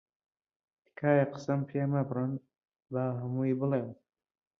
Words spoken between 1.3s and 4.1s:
قسەم پێ مەبڕن، با هەمووی بڵێم.